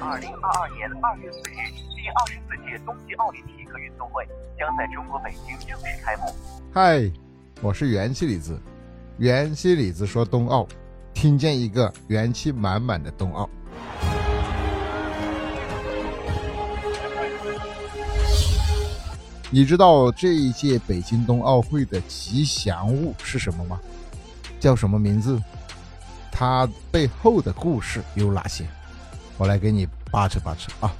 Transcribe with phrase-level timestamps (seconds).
[0.00, 4.26] 二零二二年二月四日，第二十四届冬季奥林匹克运动会
[4.58, 6.34] 将在中国北京正式开幕。
[6.72, 7.10] 嗨，
[7.62, 8.60] 我是元气李子，
[9.16, 10.68] 元气李子说冬奥，
[11.14, 13.48] 听见一个元气满满的冬奥。
[19.50, 23.80] 你知道这一届北京冬奥会的吉祥物是什么吗？
[24.60, 25.40] 叫什么名字？
[26.30, 28.66] 它背后的故事有哪些？
[29.38, 30.92] 我来给你扒扯扒扯啊！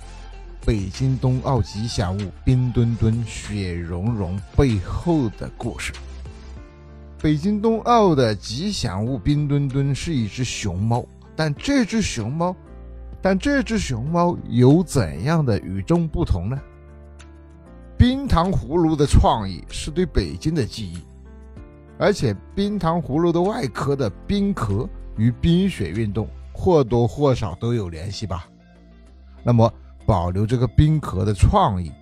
[0.64, 5.92] 北京冬奥吉祥物冰墩墩、雪融融背后的故事。
[7.18, 12.54] 北京冬奥的吉祥物冰墩墩是一只熊猫，但这只熊猫，
[13.22, 16.60] 但这只熊猫有怎样的与众不同呢？
[17.96, 20.98] 冰糖葫芦的创意是对北京的记忆，
[21.96, 28.48] 而且冰糖葫芦的外壳的冰壳与冰雪运动或多或少都有联系吧。
[29.42, 29.70] 那么
[30.07, 31.93] 保留这个冰壳的创意，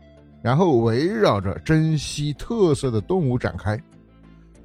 [0.40, 3.78] 然后围绕着珍稀特色的动物展开，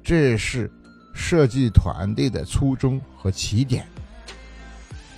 [0.02, 0.70] 这是
[1.12, 3.84] 设计团队的初衷和起点。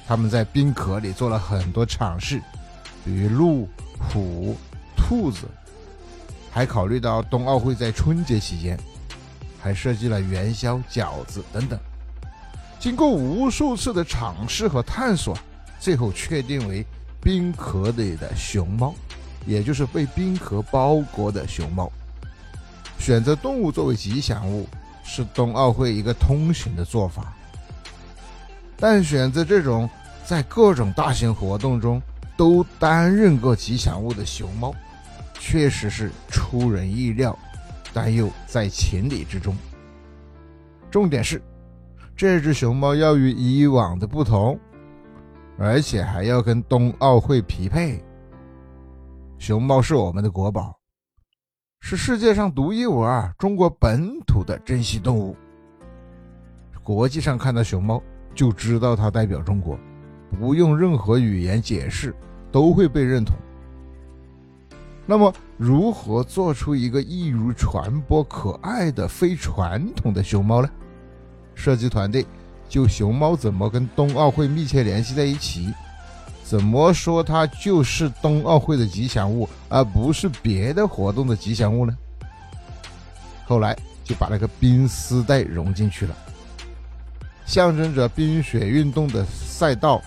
[0.06, 2.40] 他们在冰壳里做了很多尝试，
[3.04, 4.56] 比如鹿、虎、
[4.96, 5.46] 兔子。
[6.50, 8.78] 还考虑到冬奥会在春节期间，
[9.58, 11.78] 还设计了元宵、饺子等等。
[12.82, 15.38] 经过无数次的尝试和探索，
[15.78, 16.84] 最后确定为
[17.22, 18.92] 冰壳里的熊猫，
[19.46, 21.88] 也就是被冰壳包裹的熊猫。
[22.98, 24.68] 选择动物作为吉祥物
[25.04, 27.32] 是冬奥会一个通行的做法，
[28.76, 29.88] 但选择这种
[30.26, 32.02] 在各种大型活动中
[32.36, 34.74] 都担任过吉祥物的熊猫。
[35.38, 37.38] 确实是出人意料，
[37.92, 39.56] 但又在情理之中。
[40.90, 41.40] 重点是，
[42.22, 44.56] 这只熊猫要与以往的不同，
[45.58, 48.00] 而且还要跟冬奥会匹配。
[49.38, 50.78] 熊猫是我们的国宝，
[51.80, 55.34] 是世界上独一无二、中国本土的珍稀动物。
[56.80, 58.00] 国际上看到熊猫，
[58.36, 59.76] 就知道它代表中国，
[60.38, 62.14] 不用任何语言解释，
[62.52, 63.34] 都会被认同。
[65.06, 70.70] 那么，如何做出一个易于传播、可爱的非传统的熊猫呢？
[71.54, 72.26] 设计团队
[72.68, 75.72] 就熊猫怎么跟冬奥会密切联系在一起，
[76.44, 81.96] 怎么说它就是冬奥会的吉祥物，而不是别的活动的吉祥物呢？
[83.44, 86.16] 后来就把那个冰丝带融进去了，
[87.44, 90.00] 象征着冰雪运动的赛道，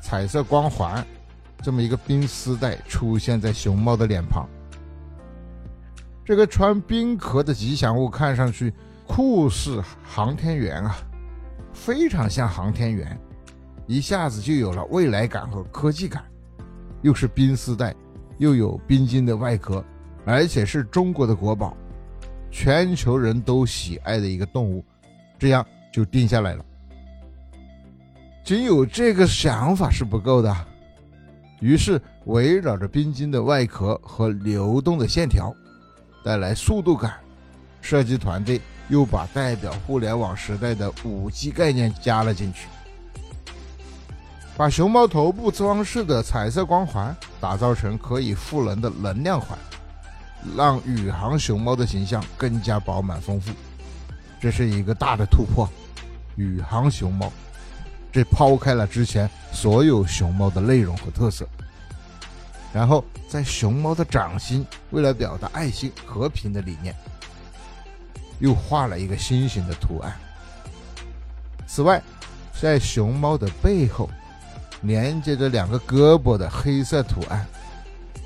[0.00, 1.04] 彩色光环。
[1.62, 4.48] 这么一个冰丝带出现在熊猫的脸庞，
[6.24, 8.72] 这个穿冰壳的吉祥物看上去
[9.12, 10.96] 酷似航天员啊，
[11.72, 13.18] 非常像航天员，
[13.88, 16.24] 一下子就有了未来感和科技感。
[17.02, 17.92] 又是冰丝带，
[18.38, 19.84] 又有冰晶的外壳，
[20.24, 21.76] 而且是中国的国宝，
[22.52, 24.84] 全球人都喜爱的一个动物，
[25.36, 26.64] 这样就定下来了。
[28.44, 30.56] 仅有这个想法是不够的。
[31.60, 35.52] 于是，围绕着冰晶的外壳和流动的线条，
[36.24, 37.14] 带来速度感。
[37.82, 38.60] 设计团队
[38.90, 42.66] 又把代表互联网时代的五 G 概念加了进去，
[44.56, 49.56] 把熊猫头部装饰的彩色光环打造成可以赋能的能量环，
[50.56, 53.52] 让宇航熊猫的形象更加饱满丰富。
[54.40, 55.68] 这是一个大的突破，
[56.34, 57.32] 宇航熊猫。
[58.12, 61.46] 这抛开了之前所有熊猫的内容和特色，
[62.72, 66.92] 然后在熊猫的掌心，为了表达爱心和平的理念，
[68.40, 70.12] 又画了一个心形的图案。
[71.66, 72.02] 此外，
[72.60, 74.10] 在熊猫的背后，
[74.82, 77.46] 连接着两个胳膊的黑色图案，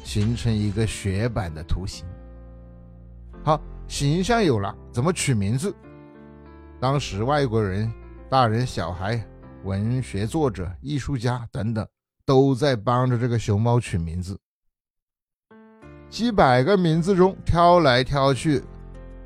[0.03, 2.07] 形成一个雪板的图形。
[3.45, 5.75] 好，形象有了，怎么取名字？
[6.81, 7.93] 当时外国人、
[8.31, 9.23] 大人、小孩。
[9.65, 11.89] 文学作者、艺术家等等，
[12.27, 14.39] 都在帮着这个熊猫取名字。
[16.11, 18.63] 几百个名字中挑来挑去，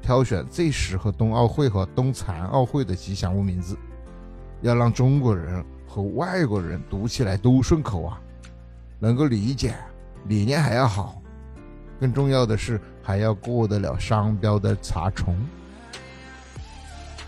[0.00, 3.76] 挑选最适合冬奥会和冬残奥会的吉祥物名字，
[4.62, 8.20] 要让中国人和外国人读起来都顺口啊，
[8.98, 9.74] 能够理解，
[10.26, 11.20] 理念还要好，
[12.00, 15.36] 更重要的是还要过得了商标的查重。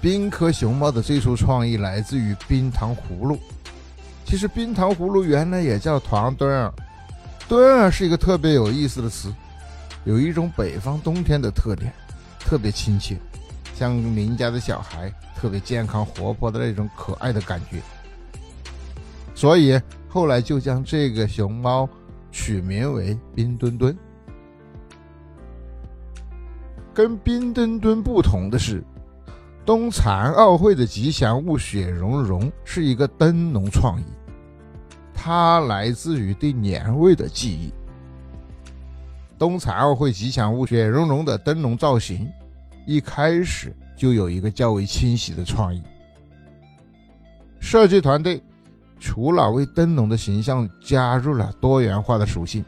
[0.00, 3.38] 冰壳熊猫的最初创意来自于冰糖葫芦。
[4.25, 6.72] 其实冰糖葫芦原来也叫糖墩儿，
[7.49, 9.34] 墩儿是一个特别有意思的词，
[10.05, 11.93] 有一种北方冬天的特点，
[12.41, 13.17] 特别亲切，
[13.75, 17.81] 像邻家的小孩，特别健康活泼的那种可爱的感觉。
[19.35, 21.89] 所以后来就将这个熊猫
[22.33, 23.97] 取名为冰墩墩。
[26.93, 28.83] 跟冰墩墩不同的是，
[29.65, 34.05] 冬残奥会的吉祥物雪融融是一个灯笼创意，
[35.15, 37.73] 它来自于对年味的记忆。
[39.41, 42.31] 冬残奥会吉祥物雪融融的灯笼造型，
[42.85, 45.83] 一开始就有一个较为清晰的创意。
[47.59, 48.43] 设计团队
[48.99, 52.63] 除了为灯笼的形象加入了多元化的属性，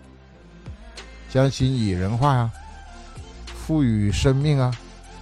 [1.28, 2.50] 将其拟人化呀。
[3.54, 4.74] 赋予生命啊，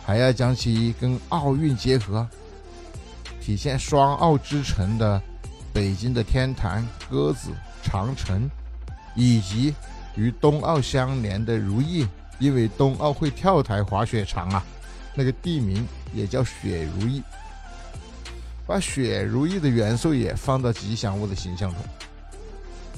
[0.05, 2.27] 还要将其跟奥运结合，
[3.41, 5.21] 体现双奥之城的
[5.73, 7.51] 北京的天坛、鸽子、
[7.83, 8.49] 长城，
[9.17, 9.75] 以及
[10.17, 12.07] 与冬奥相连的如意，
[12.39, 14.65] 因为冬奥会跳台滑雪场啊，
[15.15, 17.23] 那个地名也叫雪如意，
[18.67, 21.79] 把雪如意的元素也放到吉祥物的形象中。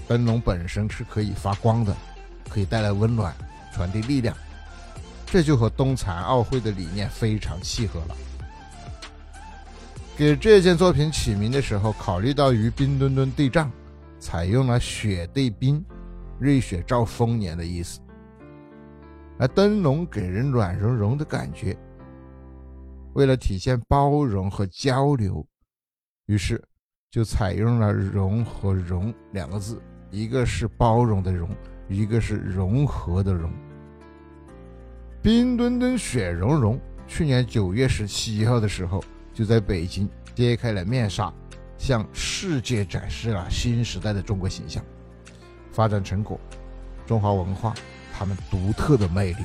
[0.09, 1.97] 灯笼本身是可以发光的，
[2.49, 3.35] 可以带来温暖，
[3.73, 4.37] 传递力量。
[5.26, 8.17] 这就和冬残奥会的理念非常契合了。
[10.15, 13.70] 给这件作品起名的时候，考虑到与冰墩墩对仗，
[14.20, 15.82] 采用了“雪对冰，
[16.43, 18.00] 瑞雪兆丰年”的意思。
[19.39, 21.77] 而灯笼给人暖融融的感觉，
[23.15, 25.47] 为了体现包容和交流，
[26.27, 26.62] 于是
[27.11, 29.81] 就采用了“融”和“融”两个字，
[30.11, 31.49] 一个是包容的“融”，
[31.89, 33.50] 一个是融合的“融”。
[35.23, 39.03] 冰墩墩雪融融，去年九月十七号的时候，
[39.33, 41.33] 就在北京揭开了面纱，
[41.79, 44.85] 向世界展示了新时代的中国形象、
[45.73, 46.39] 发展成果、
[47.07, 47.75] 中华文化
[48.13, 49.45] 他们独特的魅力，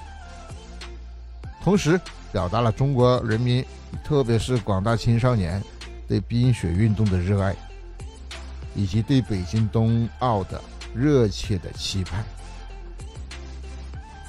[1.63, 1.99] 同时
[2.31, 3.65] 表达了中国人民，
[4.03, 5.63] 特别是广大青少年
[6.07, 7.55] 对冰雪运动的热爱，
[8.75, 10.61] 以及对北京冬奥的
[10.93, 12.23] 热切的期盼。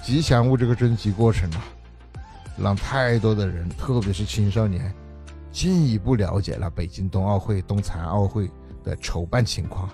[0.02, 1.64] 吉祥物这个征集过程啊，
[2.56, 4.94] 让太多的人，特别是青少年，
[5.52, 8.50] 进一步了解了北京冬奥会、冬残奥会
[8.82, 9.90] 的筹办情况，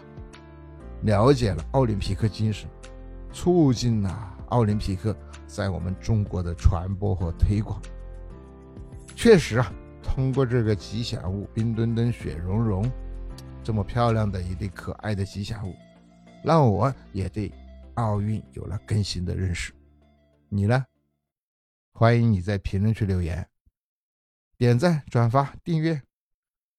[1.04, 2.68] 了解了奥林匹克精神，
[3.32, 5.16] 促进了奥林匹克
[5.46, 7.80] 在我们中国的传播和推广。
[9.14, 9.72] 确实啊，
[10.02, 12.90] 通过这个吉祥物冰墩墩、雪融融，
[13.62, 15.74] 这么漂亮的一对可爱的吉祥物，
[16.42, 17.52] 让我也对
[17.94, 19.72] 奥运有了更新的认识。
[20.48, 20.84] 你呢？
[21.92, 23.46] 欢迎你在评论区留言、
[24.56, 26.02] 点赞、转发、订阅，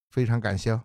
[0.10, 0.84] 非常感谢哦。